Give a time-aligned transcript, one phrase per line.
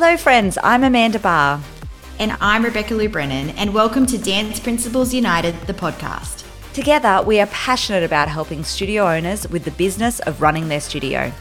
[0.00, 0.56] Hello, friends.
[0.62, 1.60] I'm Amanda Barr.
[2.20, 6.44] And I'm Rebecca Lou Brennan, and welcome to Dance Principals United, the podcast.
[6.72, 11.32] Together, we are passionate about helping studio owners with the business of running their studio.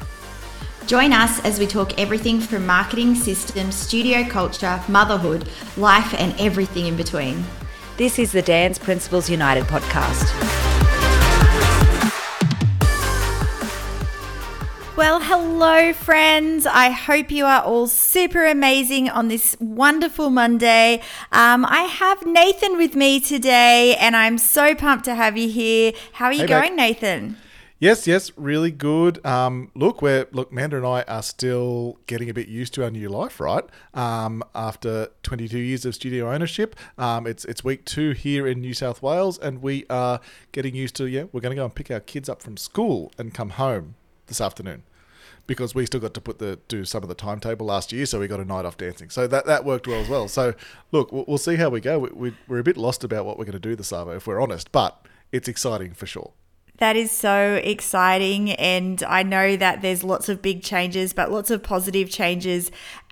[0.87, 6.87] Join us as we talk everything from marketing systems, studio culture, motherhood, life, and everything
[6.87, 7.45] in between.
[7.97, 10.76] This is the Dance Principals United podcast.
[14.97, 16.65] Well, hello, friends.
[16.65, 21.03] I hope you are all super amazing on this wonderful Monday.
[21.31, 25.93] Um, I have Nathan with me today, and I'm so pumped to have you here.
[26.13, 26.75] How are you hey, going.
[26.75, 27.37] Nathan?
[27.77, 29.23] Yes, yes, really good.
[29.23, 32.89] Um, look, we're look, Amanda and I are still getting a bit used to our
[32.89, 33.65] new life, right?
[33.93, 38.73] Um, after 22 years of studio ownership, um, it's it's week two here in New
[38.73, 40.19] South Wales, and we are
[40.53, 41.05] getting used to.
[41.05, 43.93] Yeah, we're going to go and pick our kids up from school and come home
[44.27, 44.83] this afternoon
[45.47, 48.19] because we still got to put the do some of the timetable last year, so
[48.19, 49.09] we got a night off dancing.
[49.09, 50.27] So that that worked well as well.
[50.27, 50.53] So
[50.91, 51.97] look, we'll, we'll see how we go.
[51.99, 54.27] We, we, are a bit lost about what we're going to do this summer, if
[54.27, 56.33] we're honest, but it's exciting for sure.
[56.77, 58.51] That is so exciting.
[58.51, 62.69] And I know that there's lots of big changes, but lots of positive changes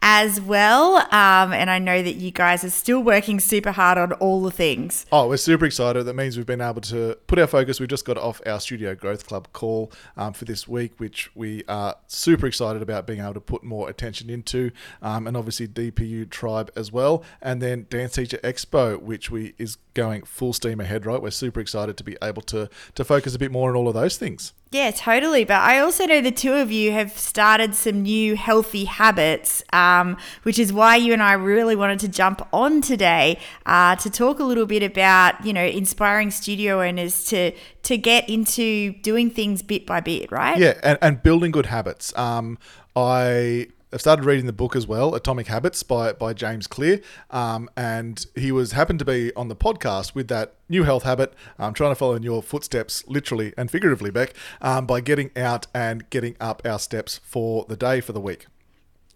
[0.08, 0.98] as well.
[0.98, 4.52] Um, and I know that you guys are still working super hard on all the
[4.52, 5.08] things.
[5.12, 6.04] Oh, we're super excited.
[6.04, 7.80] That means we've been able to put our focus.
[7.80, 11.64] We've just got off our Studio Growth Club call um, for this week, which we
[11.68, 14.70] are super excited about being able to put more attention into.
[15.02, 17.24] Um, and obviously DPU Tribe as well.
[17.42, 21.20] And then Dance Teacher Expo, which we is going full steam ahead, right?
[21.20, 23.96] We're super excited to be able to, to focus a bit more on all of
[23.96, 24.54] those things.
[24.76, 25.46] Yeah, totally.
[25.46, 30.18] But I also know the two of you have started some new healthy habits, um,
[30.44, 34.40] which is why you and I really wanted to jump on today uh, to talk
[34.40, 39.64] a little bit about, you know, inspiring studio owners to to get into doing things
[39.64, 40.58] bit by bit, right?
[40.58, 42.12] Yeah, and, and building good habits.
[42.18, 42.58] Um,
[42.98, 47.00] I I've started reading the book as well, Atomic Habits by, by James Clear.
[47.32, 51.34] Um, and he was happened to be on the podcast with that new health habit.
[51.58, 55.68] I'm trying to follow in your footsteps, literally and figuratively, Bec, um, by getting out
[55.74, 58.48] and getting up our steps for the day, for the week.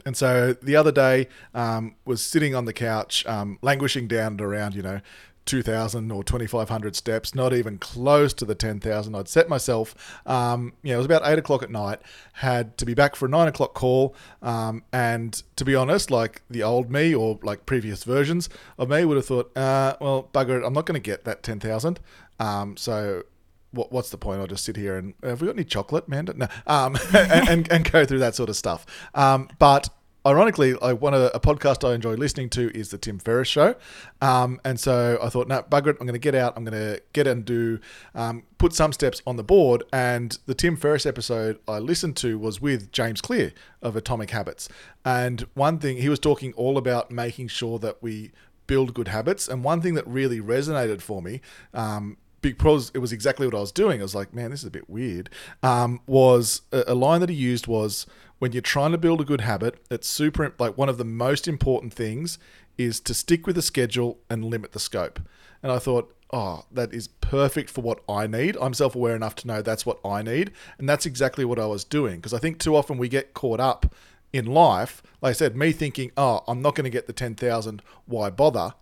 [0.06, 4.42] And so the other day um, was sitting on the couch, um, languishing down at
[4.42, 5.02] around, you know,
[5.50, 10.20] 2,000 or 2,500 steps, not even close to the 10,000 I'd set myself.
[10.28, 12.00] Um, you know, it was about 8 o'clock at night,
[12.34, 14.16] had to be back for a 9 o'clock call.
[14.44, 19.06] Um, and to be honest, like the old me or like previous versions of me
[19.06, 22.00] would have thought, uh, well, bugger it, I'm not going to get that 10,000.
[22.40, 23.24] Um, so
[23.72, 24.42] what, what's the point?
[24.42, 26.34] I'll just sit here and have we got any chocolate, Amanda?
[26.36, 28.86] No, um, and, and, and, go through that sort of stuff.
[29.16, 29.90] Um, but
[30.26, 33.76] ironically, I one of a podcast I enjoy listening to is the Tim Ferriss show,
[34.22, 36.80] um, and so I thought, no, bugger it, I'm going to get out, I'm going
[36.80, 37.80] to get and do,
[38.16, 39.84] um, put some steps on the board.
[39.94, 44.70] And the Tim Ferriss episode I listened to was with James Clear of Atomic Habits,
[45.06, 48.32] and one thing he was talking all about making sure that we
[48.68, 51.42] build good habits, and one thing that really resonated for me.
[51.74, 54.00] Um, because it was exactly what I was doing.
[54.00, 55.30] I was like, man, this is a bit weird.
[55.62, 58.06] Um, was a, a line that he used was,
[58.40, 61.48] when you're trying to build a good habit, it's super like one of the most
[61.48, 62.40] important things
[62.78, 65.20] is to stick with the schedule and limit the scope.
[65.62, 68.58] And I thought, oh, that is perfect for what I need.
[68.62, 70.52] I'm self aware enough to know that's what I need.
[70.78, 72.16] And that's exactly what I was doing.
[72.16, 73.94] Because I think too often we get caught up
[74.32, 75.04] in life.
[75.22, 78.74] Like I said, me thinking, oh, I'm not going to get the 10,000, why bother?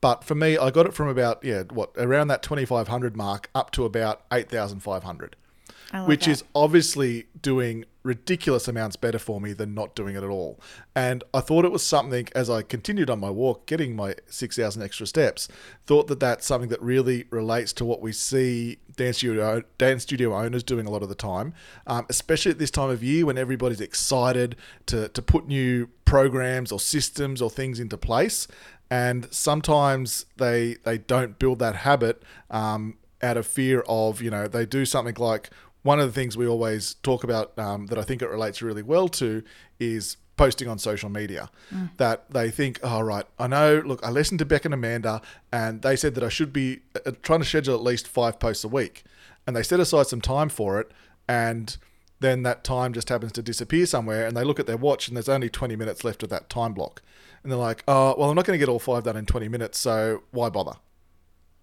[0.00, 3.70] But for me, I got it from about, yeah, what, around that 2,500 mark up
[3.72, 5.36] to about 8,500
[6.06, 6.30] which that.
[6.30, 10.60] is obviously doing ridiculous amounts better for me than not doing it at all.
[10.94, 14.82] And I thought it was something as I continued on my walk, getting my 6,000
[14.82, 15.48] extra steps,
[15.86, 20.34] thought that that's something that really relates to what we see dance studio, dance studio
[20.34, 21.54] owners doing a lot of the time,
[21.86, 26.72] um, especially at this time of year when everybody's excited to, to put new programs
[26.72, 28.48] or systems or things into place.
[28.90, 34.46] And sometimes they they don't build that habit um, out of fear of you know
[34.46, 35.48] they do something like
[35.82, 38.82] one of the things we always talk about um, that I think it relates really
[38.82, 39.42] well to
[39.80, 41.50] is posting on social media.
[41.72, 41.90] Mm.
[41.96, 45.20] That they think, oh, right, I know, look, I listened to Bec and Amanda,
[45.52, 48.38] and they said that I should be uh, uh, trying to schedule at least five
[48.38, 49.04] posts a week.
[49.46, 50.90] And they set aside some time for it,
[51.28, 51.76] and
[52.20, 55.16] then that time just happens to disappear somewhere, and they look at their watch, and
[55.16, 57.02] there's only 20 minutes left of that time block.
[57.42, 59.48] And they're like, oh, well, I'm not going to get all five done in 20
[59.48, 60.74] minutes, so why bother?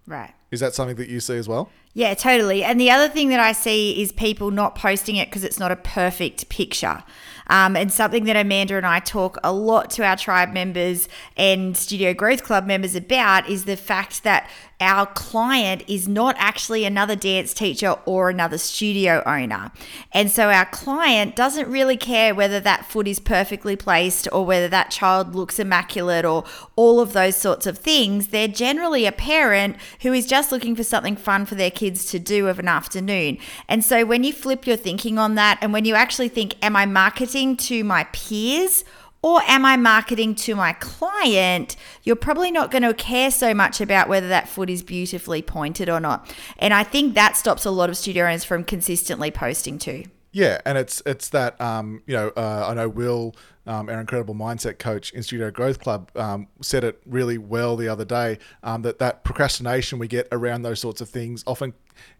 [0.06, 0.34] Right.
[0.50, 1.70] Is that something that you see as well?
[1.92, 2.62] Yeah, totally.
[2.62, 5.72] And the other thing that I see is people not posting it because it's not
[5.72, 7.02] a perfect picture.
[7.48, 11.76] Um, and something that Amanda and I talk a lot to our tribe members and
[11.76, 14.48] Studio Growth Club members about is the fact that
[14.80, 19.70] our client is not actually another dance teacher or another studio owner.
[20.12, 24.68] And so our client doesn't really care whether that foot is perfectly placed or whether
[24.68, 26.44] that child looks immaculate or
[26.76, 28.28] all of those sorts of things.
[28.28, 32.18] They're generally a parent who is just looking for something fun for their kids to
[32.18, 33.38] do of an afternoon.
[33.66, 36.76] And so when you flip your thinking on that and when you actually think, am
[36.76, 38.84] I marketing to my peers?
[39.22, 41.76] Or am I marketing to my client?
[42.04, 45.90] You're probably not going to care so much about whether that foot is beautifully pointed
[45.90, 46.34] or not.
[46.56, 50.04] And I think that stops a lot of studio owners from consistently posting too.
[50.32, 53.34] Yeah, and it's it's that um, you know uh, I know Will,
[53.70, 57.86] um, our incredible mindset coach in Studio Growth Club, um, said it really well the
[57.86, 58.38] other day.
[58.64, 61.74] Um, that that procrastination we get around those sorts of things often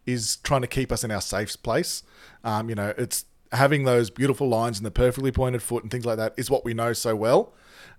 [0.05, 2.03] is trying to keep us in our safe place.
[2.45, 6.05] Um, you know, it's having those beautiful lines and the perfectly pointed foot and things
[6.05, 7.53] like that is what we know so well.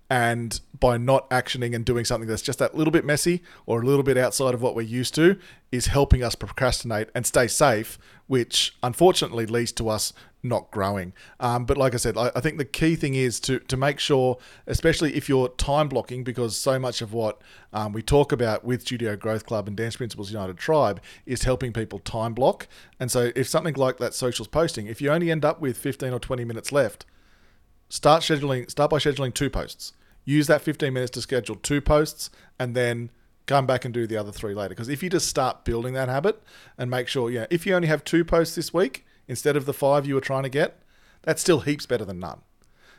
[0.09, 3.85] And by not actioning and doing something that's just that little bit messy or a
[3.85, 5.39] little bit outside of what we're used to,
[5.71, 7.97] is helping us procrastinate and stay safe,
[8.27, 10.13] which unfortunately leads to us
[10.43, 11.13] not growing.
[11.39, 13.97] Um, but like I said, I, I, think the key thing is to to make
[13.97, 17.41] sure, especially if you're time blocking, because so much of what
[17.71, 21.71] um, we talk about with Studio Growth Club and Dance Principals United Tribe is helping
[21.71, 22.67] people time block.
[22.99, 26.11] And so if something like that socials posting, if you only end up with 15
[26.11, 27.05] or 20 minutes left
[27.93, 28.67] Start scheduling.
[28.71, 29.93] Start by scheduling two posts.
[30.25, 33.11] Use that 15 minutes to schedule two posts, and then
[33.45, 34.69] come back and do the other three later.
[34.69, 36.41] Because if you just start building that habit
[36.75, 39.75] and make sure, yeah, if you only have two posts this week instead of the
[39.75, 40.79] five you were trying to get,
[41.21, 42.41] that's still heaps better than none.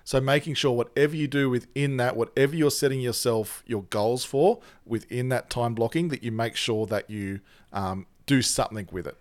[0.05, 4.61] So making sure whatever you do within that, whatever you're setting yourself your goals for
[4.87, 7.41] within that time blocking, that you make sure that you
[7.73, 9.17] um, do something with it.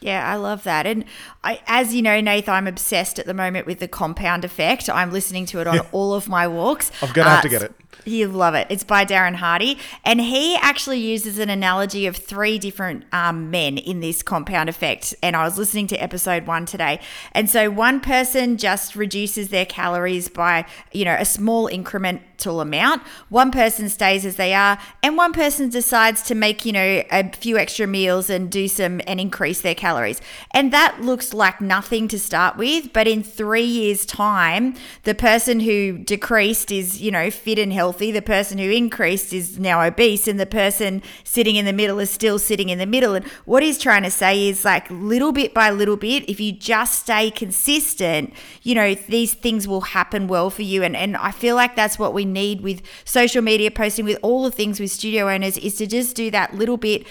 [0.00, 0.86] Yeah, I love that.
[0.86, 1.04] And
[1.42, 4.90] I, as you know, Nath, I'm obsessed at the moment with the compound effect.
[4.90, 6.90] I'm listening to it on all of my walks.
[7.02, 7.72] I'm going to uh, have to get it.
[8.04, 8.66] You love it.
[8.70, 9.78] It's by Darren Hardy.
[10.04, 15.14] And he actually uses an analogy of three different um, men in this compound effect.
[15.22, 17.00] And I was listening to episode one today.
[17.32, 23.02] And so one person just reduces their calories by, you know, a small incremental amount.
[23.28, 24.78] One person stays as they are.
[25.02, 29.00] And one person decides to make, you know, a few extra meals and do some
[29.06, 29.85] and increase their calories.
[30.52, 32.92] And that looks like nothing to start with.
[32.92, 34.74] But in three years' time,
[35.04, 39.32] the person who decreased is, you know, fit and healthy healthy, the person who increased
[39.32, 42.86] is now obese, and the person sitting in the middle is still sitting in the
[42.86, 43.14] middle.
[43.14, 46.50] And what he's trying to say is like little bit by little bit, if you
[46.52, 50.82] just stay consistent, you know, these things will happen well for you.
[50.82, 54.42] And, and I feel like that's what we need with social media posting, with all
[54.42, 57.06] the things with studio owners, is to just do that little bit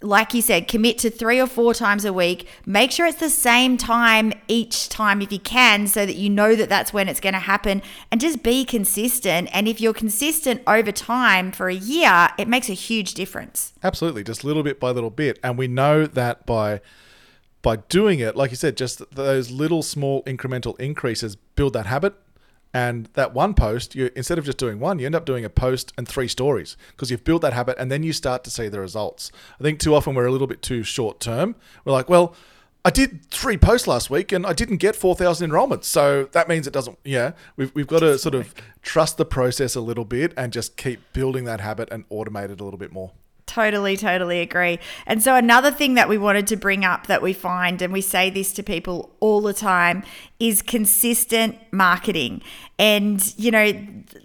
[0.00, 2.46] like you said, commit to three or four times a week.
[2.64, 6.54] Make sure it's the same time each time if you can, so that you know
[6.54, 7.82] that that's when it's going to happen.
[8.10, 9.48] And just be consistent.
[9.52, 13.72] And if you're consistent over time for a year, it makes a huge difference.
[13.82, 15.38] Absolutely, just little bit by little bit.
[15.42, 16.80] And we know that by
[17.60, 22.14] by doing it, like you said, just those little small incremental increases build that habit
[22.74, 25.50] and that one post, you instead of just doing one, you end up doing a
[25.50, 28.68] post and three stories because you've built that habit, and then you start to see
[28.68, 29.32] the results.
[29.58, 31.56] I think too often we're a little bit too short term.
[31.84, 32.34] We're like, well,
[32.84, 35.84] I did three posts last week and I didn't get 4,000 enrollments.
[35.84, 39.74] So that means it doesn't, yeah, we've, we've got to sort of trust the process
[39.74, 42.92] a little bit and just keep building that habit and automate it a little bit
[42.92, 43.12] more.
[43.48, 44.78] Totally, totally agree.
[45.06, 48.02] And so, another thing that we wanted to bring up that we find, and we
[48.02, 50.04] say this to people all the time,
[50.40, 52.40] is consistent marketing.
[52.78, 53.72] And, you know,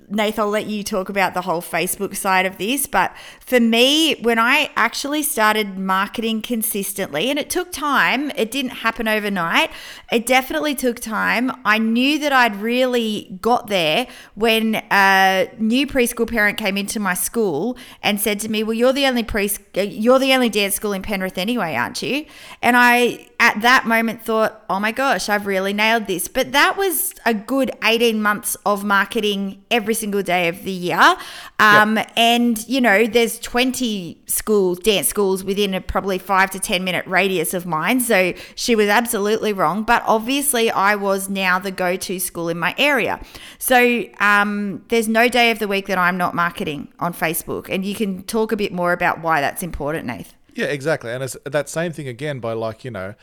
[0.09, 2.85] Nath, I'll let you talk about the whole Facebook side of this.
[2.85, 8.71] But for me, when I actually started marketing consistently, and it took time, it didn't
[8.71, 9.71] happen overnight,
[10.11, 11.51] it definitely took time.
[11.65, 14.05] I knew that I'd really got there
[14.35, 18.93] when a new preschool parent came into my school and said to me, Well, you're
[18.93, 22.25] the only pre you're the only dance school in Penrith anyway, aren't you?
[22.61, 26.27] And I at that moment thought, oh my gosh, I've really nailed this.
[26.27, 31.15] But that was a good 18 months of marketing every single day of the year.
[31.59, 32.11] Um, yep.
[32.17, 37.05] And, you know, there's 20 schools, dance schools within a probably five to 10 minute
[37.05, 37.99] radius of mine.
[37.99, 39.83] So she was absolutely wrong.
[39.83, 43.19] But obviously, I was now the go to school in my area.
[43.59, 47.69] So um, there's no day of the week that I'm not marketing on Facebook.
[47.69, 50.33] And you can talk a bit more about why that's important, Nath.
[50.55, 51.11] Yeah, exactly.
[51.11, 53.15] And it's that same thing again by like, you know,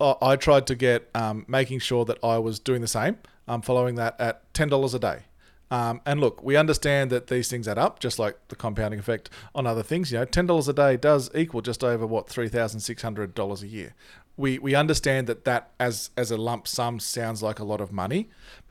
[0.00, 3.94] I tried to get um, making sure that I was doing the same, um, following
[3.94, 5.18] that at $10 a day.
[5.70, 9.30] Um, and look, we understand that these things add up, just like the compounding effect
[9.54, 10.12] on other things.
[10.12, 13.34] You know, ten dollars a day does equal just over what three thousand six hundred
[13.34, 13.94] dollars a year.
[14.36, 17.90] We we understand that that as as a lump sum sounds like a lot of
[17.92, 18.28] money,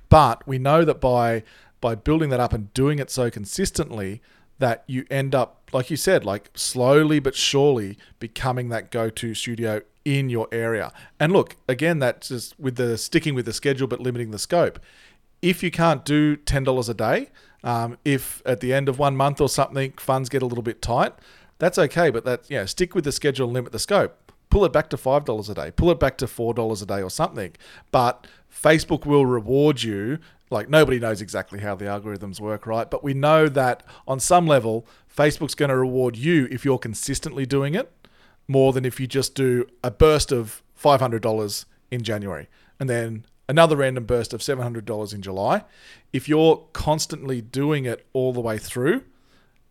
[0.08, 1.44] but we know that by
[1.82, 4.22] by building that up and doing it so consistently,
[4.60, 9.82] that you end up, like you said, like slowly but surely becoming that go-to studio
[10.06, 10.92] in your area.
[11.20, 14.80] And look, again, that's just with the sticking with the schedule but limiting the scope
[15.44, 17.30] if you can't do $10 a day,
[17.64, 20.82] um, if at the end of one month or something funds get a little bit
[20.82, 21.14] tight,
[21.60, 22.10] that's okay.
[22.10, 24.32] But that, yeah, stick with the schedule and limit the scope.
[24.50, 27.10] Pull it back to $5 a day, pull it back to $4 a day or
[27.10, 27.54] something.
[27.92, 30.20] But Facebook will reward you.
[30.50, 32.90] Like nobody knows exactly how the algorithms work, right?
[32.90, 37.46] But we know that on some level, Facebook's going to reward you if you're consistently
[37.46, 37.92] doing it
[38.48, 42.48] more than if you just do a burst of $500 in January
[42.80, 45.64] and then another random burst of $700 in July.
[46.12, 49.04] If you're constantly doing it all the way through,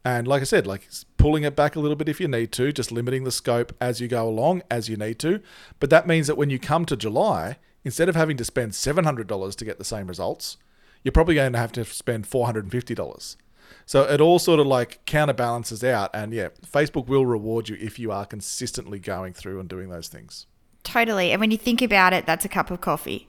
[0.05, 2.73] and like I said, like pulling it back a little bit if you need to,
[2.73, 5.41] just limiting the scope as you go along as you need to.
[5.79, 9.57] But that means that when you come to July, instead of having to spend $700
[9.57, 10.57] to get the same results,
[11.05, 13.37] you're probably going to have to spend $450.
[13.87, 16.11] So it all sort of like counterbalances out.
[16.15, 20.09] And yeah, Facebook will reward you if you are consistently going through and doing those
[20.09, 20.47] things.
[20.83, 21.31] Totally.
[21.33, 23.29] And when you think about it, that's a cup of coffee.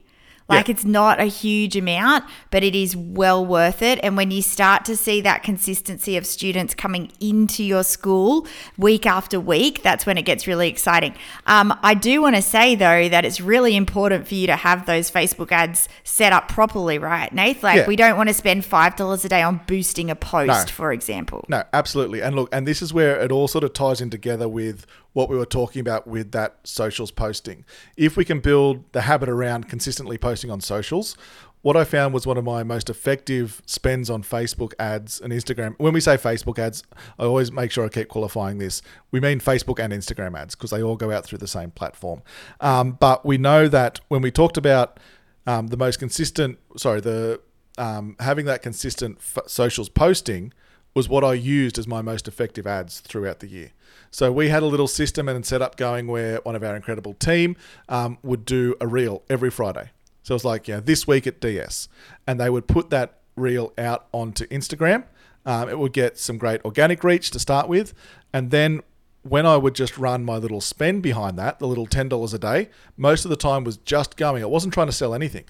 [0.50, 0.74] Like yeah.
[0.74, 4.00] it's not a huge amount, but it is well worth it.
[4.04, 8.46] And when you start to see that consistency of students coming into your school
[8.78, 11.16] week after week, that's when it gets really exciting.
[11.46, 14.86] Um, I do want to say though that it's really important for you to have
[14.86, 17.64] those Facebook ads set up properly, right, Nath?
[17.64, 17.88] Like yeah.
[17.88, 20.74] we don't want to spend five dollars a day on boosting a post, no.
[20.74, 21.46] for example.
[21.48, 22.22] No, absolutely.
[22.22, 25.29] And look, and this is where it all sort of ties in together with what
[25.29, 27.65] we were talking about with that socials posting.
[27.96, 31.15] If we can build the habit around consistently posting on socials,
[31.63, 35.75] what I found was one of my most effective spends on Facebook ads and Instagram.
[35.77, 36.84] When we say Facebook ads,
[37.17, 38.82] I always make sure I keep qualifying this.
[39.12, 42.22] We mean Facebook and Instagram ads because they all go out through the same platform.
[42.60, 45.00] Um, but we know that when we talked about
[45.48, 47.39] um, the most consistent, sorry, the
[47.77, 50.53] um, having that consistent f- socials posting
[50.94, 53.72] was what I used as my most effective ads throughout the year.
[54.12, 57.14] So we had a little system and set up going where one of our incredible
[57.16, 57.56] team
[57.90, 59.90] um, would do a reel every Friday.
[60.22, 61.90] So it was like, yeah, this week at DS,
[62.28, 65.06] and they would put that reel out onto Instagram.
[65.46, 67.94] Um, it would get some great organic reach to start with,
[68.32, 68.82] and then
[69.24, 72.40] when I would just run my little spend behind that, the little ten dollars a
[72.40, 74.44] day, most of the time was just going.
[74.44, 75.46] I wasn't trying to sell anything.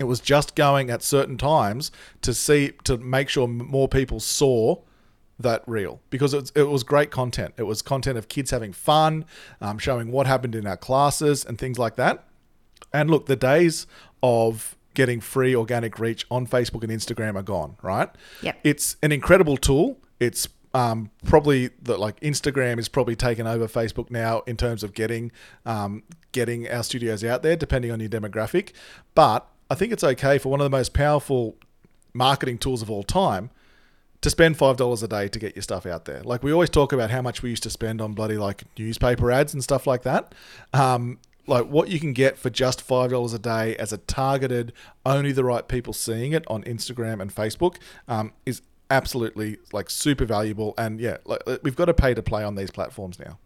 [0.00, 1.92] It was just going at certain times
[2.22, 4.76] to see to make sure more people saw
[5.38, 7.54] that reel because it was, it was great content.
[7.56, 9.24] It was content of kids having fun,
[9.60, 12.24] um, showing what happened in our classes and things like that.
[12.92, 13.86] And look, the days
[14.22, 18.10] of getting free organic reach on Facebook and Instagram are gone, right?
[18.42, 18.58] Yep.
[18.64, 19.98] It's an incredible tool.
[20.18, 24.94] It's um, probably that like Instagram is probably taken over Facebook now in terms of
[24.94, 25.32] getting
[25.66, 26.02] um,
[26.32, 28.72] getting our studios out there, depending on your demographic.
[29.14, 31.56] But I think it's okay for one of the most powerful
[32.12, 33.50] marketing tools of all time
[34.20, 36.22] to spend five dollars a day to get your stuff out there.
[36.22, 39.30] Like we always talk about how much we used to spend on bloody like newspaper
[39.30, 40.34] ads and stuff like that.
[40.74, 44.72] Um, like what you can get for just five dollars a day as a targeted,
[45.06, 47.76] only the right people seeing it on Instagram and Facebook
[48.08, 50.74] um, is absolutely like super valuable.
[50.76, 53.38] And yeah, like we've got to pay to play on these platforms now.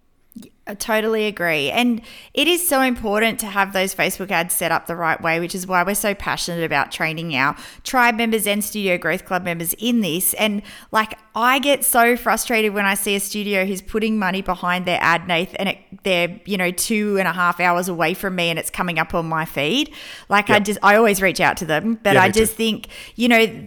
[0.66, 1.70] I totally agree.
[1.70, 2.00] And
[2.32, 5.54] it is so important to have those Facebook ads set up the right way, which
[5.54, 9.74] is why we're so passionate about training our tribe members and Studio Growth Club members
[9.74, 10.32] in this.
[10.34, 14.86] And like, I get so frustrated when I see a studio who's putting money behind
[14.86, 18.34] their ad, Nath, and it, they're, you know, two and a half hours away from
[18.34, 19.92] me and it's coming up on my feed.
[20.30, 20.56] Like, yep.
[20.56, 22.56] I just, I always reach out to them, but yeah, I just too.
[22.56, 23.66] think, you know,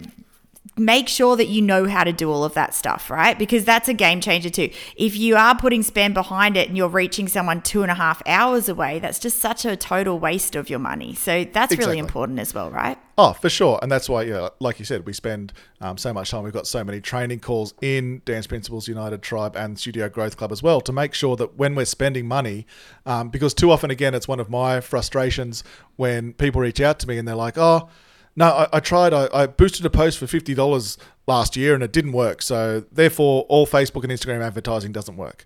[0.77, 3.37] make sure that you know how to do all of that stuff, right?
[3.37, 4.69] Because that's a game changer too.
[4.95, 8.21] If you are putting spend behind it and you're reaching someone two and a half
[8.25, 11.13] hours away, that's just such a total waste of your money.
[11.15, 11.85] So that's exactly.
[11.85, 12.97] really important as well, right?
[13.19, 13.79] Oh, for sure.
[13.81, 16.43] And that's why, yeah, like you said, we spend um, so much time.
[16.43, 20.51] We've got so many training calls in Dance Principals United Tribe and Studio Growth Club
[20.51, 22.67] as well to make sure that when we're spending money,
[23.07, 25.63] um, because too often, again, it's one of my frustrations
[25.95, 27.89] when people reach out to me and they're like, oh,
[28.37, 29.13] no, I, I tried.
[29.13, 32.43] I, I, boosted a post for fifty dollars last year, and it didn't work.
[32.43, 35.45] So therefore, all Facebook and Instagram advertising doesn't work.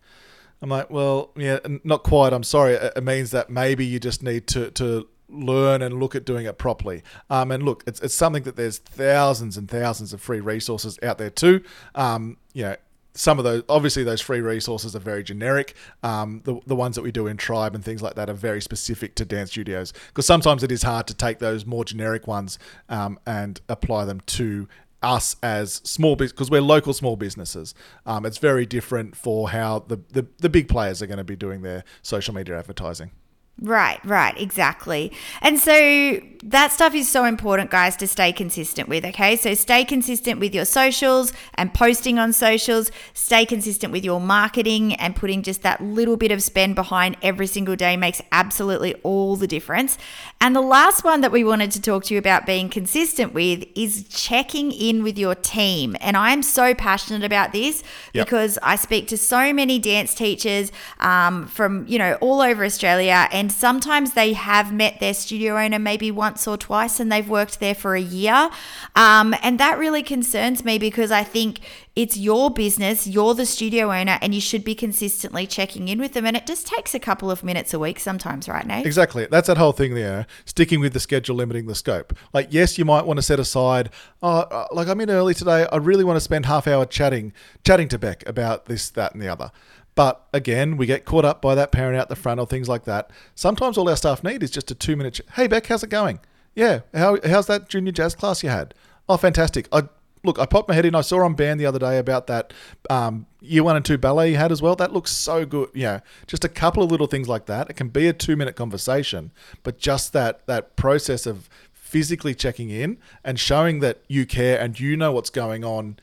[0.61, 2.33] I'm like, well, yeah, not quite.
[2.33, 2.73] I'm sorry.
[2.73, 6.57] It, means that maybe you just need to to learn and look at doing it
[6.57, 7.01] properly.
[7.29, 11.17] Um, and look, it's, it's something that there's thousands and thousands of free resources out
[11.17, 11.63] there too.
[11.95, 12.75] Um, you know,
[13.13, 17.01] some of those obviously those free resources are very generic um, the, the ones that
[17.01, 20.25] we do in tribe and things like that are very specific to dance studios because
[20.25, 22.57] sometimes it is hard to take those more generic ones
[22.89, 24.67] um, and apply them to
[25.03, 27.73] us as small business because we're local small businesses.
[28.05, 31.35] Um, it's very different for how the, the the big players are going to be
[31.35, 33.11] doing their social media advertising.
[33.59, 35.11] Right, right, exactly.
[35.41, 39.05] And so that stuff is so important, guys, to stay consistent with.
[39.05, 39.35] Okay.
[39.35, 42.91] So stay consistent with your socials and posting on socials.
[43.13, 47.45] Stay consistent with your marketing and putting just that little bit of spend behind every
[47.45, 49.99] single day makes absolutely all the difference.
[50.39, 53.63] And the last one that we wanted to talk to you about being consistent with
[53.75, 55.95] is checking in with your team.
[56.01, 58.25] And I am so passionate about this Yep.
[58.25, 63.27] because I speak to so many dance teachers um, from, you know, all over Australia.
[63.31, 67.59] And sometimes they have met their studio owner maybe once or twice and they've worked
[67.59, 68.49] there for a year.
[68.95, 71.59] Um, and that really concerns me because I think
[71.95, 76.13] it's your business, you're the studio owner, and you should be consistently checking in with
[76.13, 76.25] them.
[76.25, 78.85] And it just takes a couple of minutes a week sometimes, right, Nate?
[78.85, 79.27] Exactly.
[79.29, 80.25] That's that whole thing there.
[80.45, 82.13] Sticking with the schedule, limiting the scope.
[82.31, 83.89] Like, yes, you might want to set aside.
[84.23, 85.67] Oh, uh, like I'm in early today.
[85.69, 87.33] I really want to spend half hour chatting,
[87.65, 89.51] chatting to Bec about this, that, and the other.
[89.95, 92.85] But again, we get caught up by that parent out the front or things like
[92.85, 93.11] that.
[93.35, 95.19] Sometimes all our staff need is just a two minute.
[95.33, 96.19] Hey, Bec, how's it going?
[96.55, 98.73] Yeah, how, how's that junior jazz class you had?
[99.07, 99.67] Oh, fantastic.
[99.71, 99.83] I
[100.23, 100.95] look, I popped my head in.
[100.95, 102.53] I saw on band the other day about that
[102.89, 104.75] um, year one and two ballet you had as well.
[104.75, 105.69] That looks so good.
[105.73, 107.69] Yeah, just a couple of little things like that.
[107.69, 109.31] It can be a two minute conversation,
[109.63, 114.79] but just that that process of physically checking in and showing that you care and
[114.79, 115.97] you know what's going on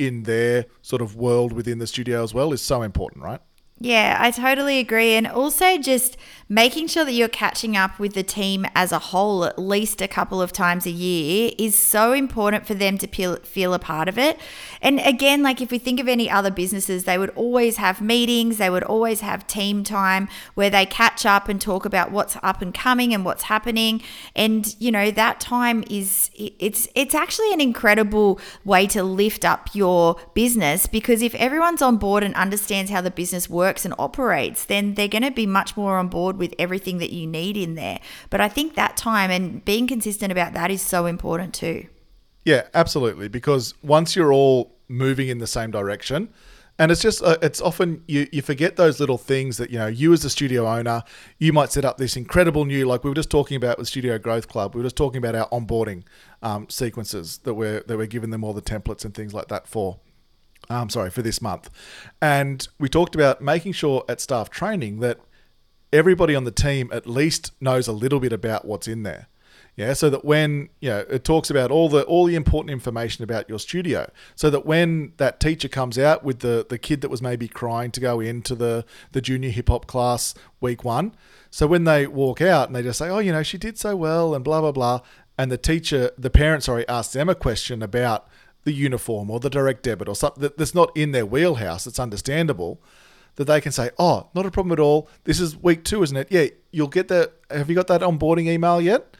[0.00, 3.40] in their sort of world within the studio as well is so important, right?
[3.82, 5.14] Yeah, I totally agree.
[5.14, 6.18] And also just
[6.50, 10.08] making sure that you're catching up with the team as a whole at least a
[10.08, 14.08] couple of times a year is so important for them to feel, feel a part
[14.08, 14.38] of it.
[14.82, 18.58] And again, like if we think of any other businesses, they would always have meetings,
[18.58, 22.60] they would always have team time where they catch up and talk about what's up
[22.60, 24.02] and coming and what's happening.
[24.36, 29.70] And you know, that time is it's it's actually an incredible way to lift up
[29.72, 34.64] your business because if everyone's on board and understands how the business works and operates,
[34.64, 37.74] then they're going to be much more on board with everything that you need in
[37.74, 38.00] there.
[38.28, 41.86] But I think that time and being consistent about that is so important too.
[42.44, 43.28] Yeah, absolutely.
[43.28, 46.30] Because once you're all moving in the same direction,
[46.80, 49.86] and it's just uh, it's often you you forget those little things that you know
[49.86, 51.02] you as a studio owner
[51.38, 54.18] you might set up this incredible new like we were just talking about with Studio
[54.18, 56.04] Growth Club we were just talking about our onboarding
[56.42, 59.68] um, sequences that we're that we're giving them all the templates and things like that
[59.68, 59.98] for.
[60.68, 61.70] I'm um, sorry for this month,
[62.20, 65.18] and we talked about making sure at staff training that
[65.92, 69.28] everybody on the team at least knows a little bit about what's in there.
[69.76, 73.24] Yeah, so that when you know it talks about all the all the important information
[73.24, 77.08] about your studio, so that when that teacher comes out with the the kid that
[77.08, 81.14] was maybe crying to go into the the junior hip hop class week one,
[81.50, 83.96] so when they walk out and they just say, oh, you know, she did so
[83.96, 85.00] well and blah blah blah,
[85.38, 88.28] and the teacher, the parent, sorry, asks them a question about
[88.64, 92.80] the uniform or the direct debit or something that's not in their wheelhouse, it's understandable
[93.36, 95.08] that they can say, "Oh, not a problem at all.
[95.24, 96.28] This is week two, isn't it?
[96.30, 97.32] Yeah, you'll get that.
[97.50, 99.16] Have you got that onboarding email yet?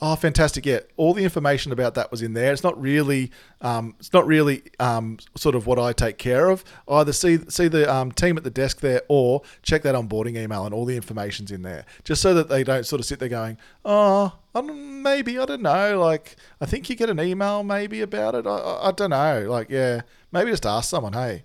[0.00, 0.66] Oh, fantastic!
[0.66, 2.52] Yeah, all the information about that was in there.
[2.52, 3.30] It's not really,
[3.60, 6.64] um, it's not really um, sort of what I take care of.
[6.88, 10.64] Either see see the um, team at the desk there, or check that onboarding email,
[10.66, 13.28] and all the information's in there, just so that they don't sort of sit there
[13.28, 16.00] going, "Oh, I maybe I don't know.
[16.00, 18.48] Like, I think you get an email maybe about it.
[18.48, 19.46] I, I, I don't know.
[19.48, 20.02] Like, yeah,
[20.32, 21.12] maybe just ask someone.
[21.12, 21.44] Hey,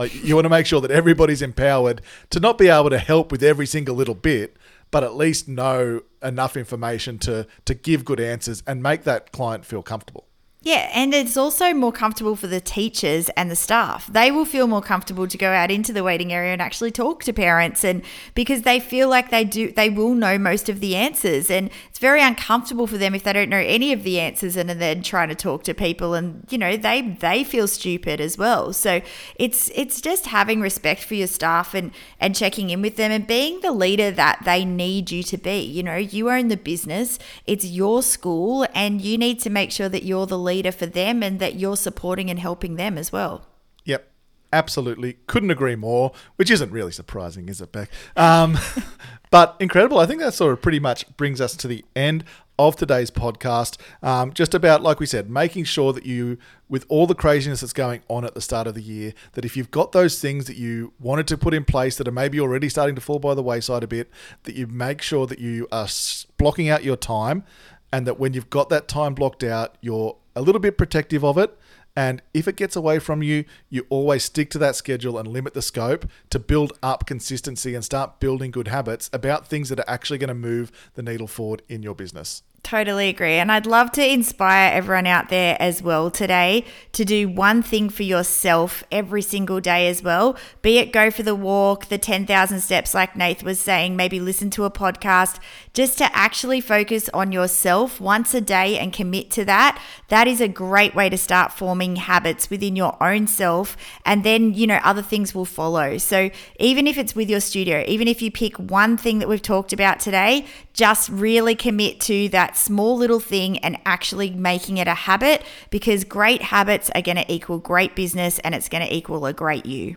[0.00, 3.30] like you want to make sure that everybody's empowered to not be able to help
[3.30, 4.56] with every single little bit,
[4.90, 9.64] but at least know enough information to to give good answers and make that client
[9.64, 10.26] feel comfortable.
[10.62, 14.06] Yeah, and it's also more comfortable for the teachers and the staff.
[14.08, 17.24] They will feel more comfortable to go out into the waiting area and actually talk
[17.24, 18.02] to parents and
[18.34, 21.98] because they feel like they do they will know most of the answers and it's
[21.98, 25.02] very uncomfortable for them if they don't know any of the answers and are then
[25.02, 28.74] trying to talk to people and you know they they feel stupid as well.
[28.74, 29.00] So
[29.36, 33.26] it's it's just having respect for your staff and and checking in with them and
[33.26, 35.60] being the leader that they need you to be.
[35.60, 39.88] You know, you own the business, it's your school and you need to make sure
[39.88, 43.46] that you're the leader for them and that you're supporting and helping them as well.
[43.84, 44.10] Yep,
[44.52, 45.18] absolutely.
[45.26, 46.12] Couldn't agree more.
[46.36, 47.88] Which isn't really surprising, is it, Bec?
[48.16, 48.58] Um,
[49.30, 49.98] but incredible.
[49.98, 52.24] I think that sort of pretty much brings us to the end
[52.58, 53.78] of today's podcast.
[54.02, 56.36] Um, just about, like we said, making sure that you,
[56.68, 59.56] with all the craziness that's going on at the start of the year, that if
[59.56, 62.68] you've got those things that you wanted to put in place that are maybe already
[62.68, 64.10] starting to fall by the wayside a bit,
[64.42, 65.88] that you make sure that you are
[66.36, 67.44] blocking out your time
[67.92, 71.36] and that when you've got that time blocked out, you're a little bit protective of
[71.36, 71.56] it.
[71.94, 75.52] And if it gets away from you, you always stick to that schedule and limit
[75.52, 79.90] the scope to build up consistency and start building good habits about things that are
[79.90, 82.42] actually going to move the needle forward in your business.
[82.62, 83.34] Totally agree.
[83.34, 87.88] And I'd love to inspire everyone out there as well today to do one thing
[87.88, 90.36] for yourself every single day as well.
[90.60, 94.50] Be it go for the walk, the 10,000 steps, like Nath was saying, maybe listen
[94.50, 95.40] to a podcast,
[95.72, 99.82] just to actually focus on yourself once a day and commit to that.
[100.08, 103.76] That is a great way to start forming habits within your own self.
[104.04, 105.96] And then, you know, other things will follow.
[105.96, 109.40] So even if it's with your studio, even if you pick one thing that we've
[109.40, 110.44] talked about today,
[110.74, 116.02] just really commit to that small little thing and actually making it a habit because
[116.02, 119.64] great habits are going to equal great business and it's going to equal a great
[119.66, 119.96] you.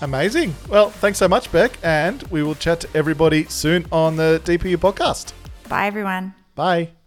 [0.00, 0.54] Amazing.
[0.68, 4.76] Well, thanks so much, Bec, and we will chat to everybody soon on the DPU
[4.76, 5.32] podcast.
[5.68, 6.34] Bye, everyone.
[6.54, 6.97] Bye.